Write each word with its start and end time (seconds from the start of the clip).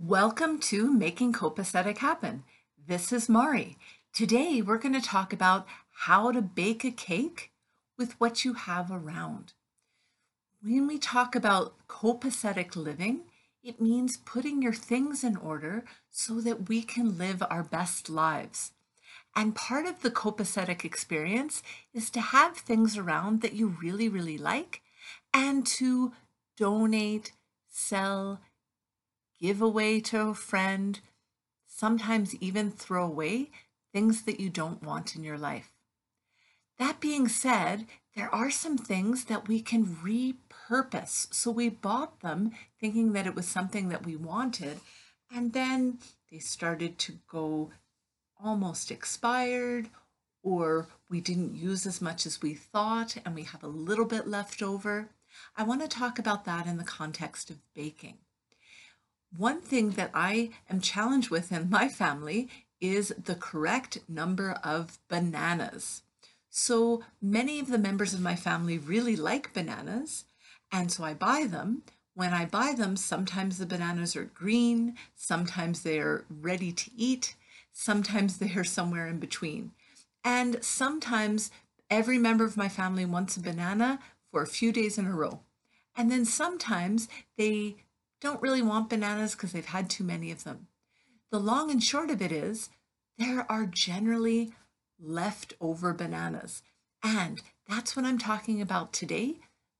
Welcome 0.00 0.60
to 0.60 0.92
Making 0.92 1.32
Copacetic 1.32 1.98
Happen. 1.98 2.44
This 2.86 3.12
is 3.12 3.28
Mari. 3.28 3.76
Today 4.12 4.62
we're 4.62 4.78
going 4.78 4.94
to 4.94 5.00
talk 5.00 5.32
about 5.32 5.66
how 6.04 6.30
to 6.30 6.40
bake 6.40 6.84
a 6.84 6.92
cake 6.92 7.50
with 7.98 8.12
what 8.20 8.44
you 8.44 8.52
have 8.52 8.92
around. 8.92 9.54
When 10.62 10.86
we 10.86 10.98
talk 10.98 11.34
about 11.34 11.74
copacetic 11.88 12.76
living, 12.76 13.22
it 13.60 13.80
means 13.80 14.18
putting 14.18 14.62
your 14.62 14.72
things 14.72 15.24
in 15.24 15.36
order 15.36 15.84
so 16.12 16.40
that 16.42 16.68
we 16.68 16.82
can 16.82 17.18
live 17.18 17.42
our 17.50 17.64
best 17.64 18.08
lives. 18.08 18.70
And 19.34 19.56
part 19.56 19.84
of 19.84 20.02
the 20.02 20.12
copacetic 20.12 20.84
experience 20.84 21.60
is 21.92 22.08
to 22.10 22.20
have 22.20 22.56
things 22.56 22.96
around 22.96 23.42
that 23.42 23.54
you 23.54 23.76
really, 23.82 24.08
really 24.08 24.38
like 24.38 24.80
and 25.34 25.66
to 25.66 26.12
donate, 26.56 27.32
sell, 27.68 28.40
give 29.40 29.62
away 29.62 30.00
to 30.00 30.28
a 30.28 30.34
friend, 30.34 31.00
sometimes 31.66 32.34
even 32.36 32.70
throw 32.70 33.04
away 33.04 33.50
things 33.92 34.22
that 34.22 34.40
you 34.40 34.50
don't 34.50 34.82
want 34.82 35.16
in 35.16 35.24
your 35.24 35.38
life. 35.38 35.72
That 36.78 37.00
being 37.00 37.28
said, 37.28 37.86
there 38.14 38.32
are 38.34 38.50
some 38.50 38.78
things 38.78 39.24
that 39.24 39.48
we 39.48 39.60
can 39.60 39.86
repurpose. 39.86 41.32
So 41.32 41.50
we 41.50 41.68
bought 41.68 42.20
them 42.20 42.52
thinking 42.80 43.12
that 43.12 43.26
it 43.26 43.34
was 43.34 43.46
something 43.46 43.88
that 43.88 44.04
we 44.04 44.16
wanted, 44.16 44.80
and 45.32 45.52
then 45.52 45.98
they 46.30 46.38
started 46.38 46.98
to 46.98 47.18
go 47.30 47.70
almost 48.42 48.90
expired, 48.90 49.88
or 50.42 50.88
we 51.10 51.20
didn't 51.20 51.54
use 51.54 51.86
as 51.86 52.00
much 52.00 52.26
as 52.26 52.42
we 52.42 52.54
thought, 52.54 53.16
and 53.24 53.34
we 53.34 53.42
have 53.42 53.62
a 53.62 53.68
little 53.68 54.04
bit 54.04 54.28
left 54.28 54.62
over. 54.62 55.10
I 55.56 55.64
want 55.64 55.82
to 55.82 55.88
talk 55.88 56.18
about 56.18 56.44
that 56.44 56.66
in 56.66 56.76
the 56.76 56.84
context 56.84 57.50
of 57.50 57.58
baking. 57.74 58.18
One 59.36 59.60
thing 59.60 59.90
that 59.90 60.10
I 60.14 60.50
am 60.70 60.80
challenged 60.80 61.30
with 61.30 61.52
in 61.52 61.70
my 61.70 61.88
family 61.88 62.48
is 62.80 63.12
the 63.22 63.34
correct 63.34 63.98
number 64.08 64.52
of 64.64 64.98
bananas. 65.08 66.02
So 66.50 67.04
many 67.20 67.60
of 67.60 67.68
the 67.68 67.78
members 67.78 68.14
of 68.14 68.20
my 68.20 68.36
family 68.36 68.78
really 68.78 69.16
like 69.16 69.52
bananas, 69.52 70.24
and 70.72 70.90
so 70.90 71.04
I 71.04 71.14
buy 71.14 71.46
them. 71.48 71.82
When 72.14 72.32
I 72.32 72.46
buy 72.46 72.72
them, 72.76 72.96
sometimes 72.96 73.58
the 73.58 73.66
bananas 73.66 74.16
are 74.16 74.24
green, 74.24 74.96
sometimes 75.14 75.82
they 75.82 75.98
are 76.00 76.24
ready 76.28 76.72
to 76.72 76.90
eat, 76.96 77.36
sometimes 77.72 78.38
they 78.38 78.52
are 78.54 78.64
somewhere 78.64 79.06
in 79.06 79.18
between. 79.18 79.72
And 80.24 80.62
sometimes 80.64 81.50
every 81.90 82.18
member 82.18 82.44
of 82.44 82.56
my 82.56 82.68
family 82.68 83.04
wants 83.04 83.36
a 83.36 83.40
banana 83.40 84.00
for 84.32 84.42
a 84.42 84.48
few 84.48 84.72
days 84.72 84.98
in 84.98 85.06
a 85.06 85.14
row. 85.14 85.40
And 85.96 86.10
then 86.10 86.24
sometimes 86.24 87.08
they 87.36 87.76
don't 88.20 88.42
really 88.42 88.62
want 88.62 88.90
bananas 88.90 89.32
because 89.32 89.52
they've 89.52 89.64
had 89.64 89.88
too 89.88 90.04
many 90.04 90.30
of 90.30 90.44
them. 90.44 90.66
The 91.30 91.38
long 91.38 91.70
and 91.70 91.82
short 91.82 92.10
of 92.10 92.22
it 92.22 92.32
is 92.32 92.70
there 93.18 93.50
are 93.50 93.66
generally 93.66 94.52
leftover 95.00 95.92
bananas. 95.92 96.62
And 97.02 97.40
that's 97.68 97.94
what 97.94 98.04
I'm 98.04 98.18
talking 98.18 98.60
about 98.60 98.92
today. 98.92 99.36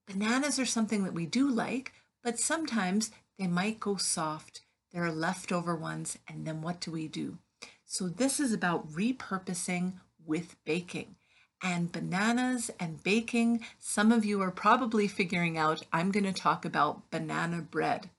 Bananas 0.06 0.58
are 0.58 0.66
something 0.66 1.04
that 1.04 1.14
we 1.14 1.26
do 1.26 1.48
like, 1.48 1.92
but 2.22 2.38
sometimes 2.38 3.10
they 3.38 3.46
might 3.46 3.80
go 3.80 3.96
soft. 3.96 4.62
There 4.92 5.04
are 5.04 5.12
leftover 5.12 5.76
ones, 5.76 6.18
and 6.28 6.46
then 6.46 6.62
what 6.62 6.80
do 6.80 6.90
we 6.90 7.08
do? 7.08 7.38
So 7.84 8.08
this 8.08 8.40
is 8.40 8.52
about 8.52 8.90
repurposing 8.90 9.94
with 10.24 10.56
baking. 10.64 11.16
And 11.62 11.90
bananas 11.90 12.70
and 12.78 13.02
baking, 13.02 13.64
some 13.78 14.12
of 14.12 14.24
you 14.24 14.40
are 14.42 14.50
probably 14.50 15.08
figuring 15.08 15.58
out 15.58 15.82
I'm 15.92 16.12
going 16.12 16.24
to 16.24 16.32
talk 16.32 16.64
about 16.64 17.10
banana 17.10 17.62
bread. 17.62 18.10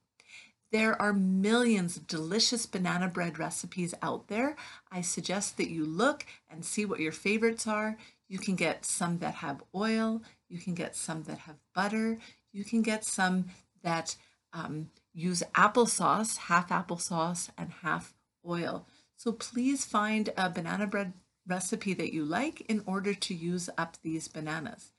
There 0.72 1.00
are 1.02 1.14
millions 1.14 1.98
of 1.98 2.06
delicious 2.06 2.68
banana 2.68 3.08
bread 3.08 3.40
recipes 3.40 3.96
out 4.04 4.28
there. 4.28 4.56
I 4.92 5.02
suggest 5.02 5.58
that 5.58 5.72
you 5.72 5.84
look 5.84 6.26
and 6.50 6.64
see 6.64 6.86
what 6.86 7.00
your 7.00 7.12
favorites 7.12 7.66
are. 7.68 7.98
You 8.28 8.38
can 8.38 8.56
get 8.56 8.86
some 8.86 9.18
that 9.20 9.36
have 9.36 9.64
oil, 9.74 10.22
you 10.48 10.60
can 10.60 10.76
get 10.76 10.96
some 10.96 11.24
that 11.24 11.40
have 11.40 11.56
butter, 11.74 12.20
you 12.52 12.64
can 12.64 12.84
get 12.84 13.04
some 13.04 13.46
that 13.82 14.16
um, 14.54 14.92
use 15.14 15.42
applesauce, 15.56 16.38
half 16.38 16.70
applesauce 16.70 17.50
and 17.58 17.72
half 17.82 18.14
oil. 18.48 18.86
So 19.16 19.32
please 19.32 19.86
find 19.86 20.30
a 20.38 20.50
banana 20.50 20.86
bread 20.86 21.14
recipe 21.48 21.96
that 21.96 22.14
you 22.14 22.24
like 22.24 22.62
in 22.62 22.84
order 22.86 23.16
to 23.16 23.34
use 23.34 23.70
up 23.78 23.98
these 24.02 24.28
bananas. 24.28 24.92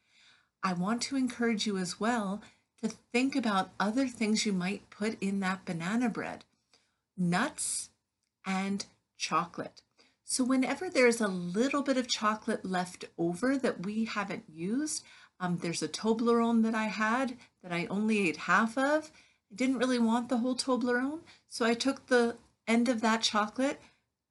I 0.62 0.72
want 0.72 1.00
to 1.02 1.16
encourage 1.16 1.66
you 1.66 1.78
as 1.78 2.00
well 2.00 2.42
to 2.82 2.88
think 3.12 3.36
about 3.36 3.72
other 3.78 4.06
things 4.08 4.46
you 4.46 4.52
might 4.52 4.90
put 4.90 5.20
in 5.22 5.40
that 5.40 5.64
banana 5.64 6.08
bread 6.08 6.44
nuts 7.16 7.90
and 8.46 8.86
chocolate. 9.18 9.82
So, 10.24 10.44
whenever 10.44 10.88
there's 10.88 11.20
a 11.20 11.28
little 11.28 11.82
bit 11.82 11.96
of 11.96 12.08
chocolate 12.08 12.64
left 12.64 13.04
over 13.18 13.58
that 13.58 13.84
we 13.84 14.04
haven't 14.04 14.44
used, 14.48 15.04
um, 15.40 15.58
there's 15.58 15.82
a 15.82 15.88
Toblerone 15.88 16.62
that 16.62 16.74
I 16.74 16.84
had 16.84 17.36
that 17.62 17.72
I 17.72 17.86
only 17.86 18.28
ate 18.28 18.36
half 18.36 18.78
of. 18.78 19.10
I 19.50 19.56
didn't 19.56 19.78
really 19.78 19.98
want 19.98 20.28
the 20.28 20.38
whole 20.38 20.54
Toblerone, 20.54 21.20
so 21.48 21.66
I 21.66 21.74
took 21.74 22.06
the 22.06 22.36
end 22.68 22.88
of 22.88 23.00
that 23.00 23.22
chocolate, 23.22 23.80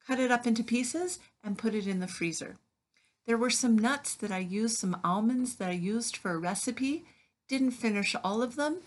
cut 0.07 0.19
it 0.19 0.31
up 0.31 0.47
into 0.47 0.63
pieces, 0.63 1.19
and 1.43 1.57
put 1.57 1.75
it 1.75 1.85
in 1.85 1.99
the 1.99 2.07
freezer. 2.07 2.55
There 3.27 3.37
were 3.37 3.49
some 3.49 3.77
nuts 3.77 4.15
that 4.15 4.31
I 4.31 4.39
used, 4.39 4.77
some 4.77 4.99
almonds 5.03 5.55
that 5.55 5.69
I 5.69 5.73
used 5.73 6.15
for 6.15 6.31
a 6.31 6.37
recipe 6.37 7.03
didn't 7.49 7.71
finish 7.71 8.15
all 8.23 8.41
of 8.41 8.55
them, 8.55 8.77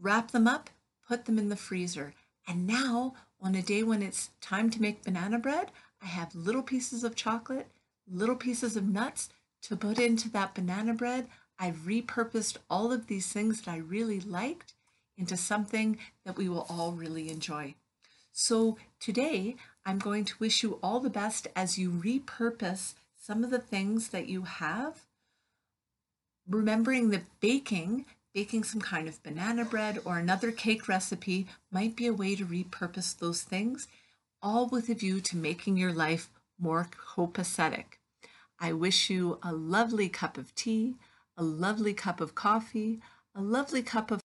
wrap 0.00 0.30
them 0.30 0.48
up, 0.48 0.70
put 1.06 1.26
them 1.26 1.38
in 1.38 1.50
the 1.50 1.56
freezer. 1.56 2.14
And 2.48 2.66
now, 2.66 3.14
on 3.42 3.54
a 3.54 3.60
day 3.60 3.82
when 3.82 4.00
it's 4.00 4.30
time 4.40 4.70
to 4.70 4.80
make 4.80 5.04
banana 5.04 5.38
bread, 5.38 5.70
I 6.00 6.06
have 6.06 6.34
little 6.34 6.62
pieces 6.62 7.04
of 7.04 7.16
chocolate, 7.16 7.66
little 8.10 8.36
pieces 8.36 8.76
of 8.76 8.88
nuts 8.88 9.28
to 9.62 9.76
put 9.76 9.98
into 9.98 10.30
that 10.30 10.54
banana 10.54 10.94
bread. 10.94 11.26
I've 11.58 11.86
repurposed 11.86 12.58
all 12.70 12.92
of 12.92 13.08
these 13.08 13.32
things 13.32 13.62
that 13.62 13.70
I 13.70 13.78
really 13.78 14.20
liked 14.20 14.74
into 15.18 15.36
something 15.36 15.98
that 16.24 16.36
we 16.36 16.48
will 16.48 16.66
all 16.68 16.92
really 16.92 17.30
enjoy. 17.30 17.74
So 18.32 18.76
today, 19.00 19.56
I'm 19.84 19.98
going 19.98 20.24
to 20.26 20.38
wish 20.38 20.62
you 20.62 20.78
all 20.82 21.00
the 21.00 21.10
best 21.10 21.48
as 21.56 21.78
you 21.78 21.90
repurpose 21.90 22.94
some 23.18 23.42
of 23.42 23.50
the 23.50 23.58
things 23.58 24.10
that 24.10 24.28
you 24.28 24.42
have 24.42 25.05
remembering 26.48 27.10
that 27.10 27.24
baking, 27.40 28.06
baking 28.34 28.64
some 28.64 28.80
kind 28.80 29.08
of 29.08 29.22
banana 29.22 29.64
bread 29.64 30.00
or 30.04 30.18
another 30.18 30.52
cake 30.52 30.88
recipe 30.88 31.46
might 31.70 31.96
be 31.96 32.06
a 32.06 32.12
way 32.12 32.36
to 32.36 32.44
repurpose 32.44 33.16
those 33.16 33.42
things, 33.42 33.88
all 34.42 34.68
with 34.68 34.88
a 34.88 34.94
view 34.94 35.20
to 35.20 35.36
making 35.36 35.76
your 35.76 35.92
life 35.92 36.28
more 36.58 36.88
copacetic. 37.14 37.98
I 38.58 38.72
wish 38.72 39.10
you 39.10 39.38
a 39.42 39.52
lovely 39.52 40.08
cup 40.08 40.38
of 40.38 40.54
tea, 40.54 40.94
a 41.36 41.42
lovely 41.42 41.92
cup 41.92 42.20
of 42.20 42.34
coffee, 42.34 43.00
a 43.34 43.42
lovely 43.42 43.82
cup 43.82 44.10
of 44.10 44.22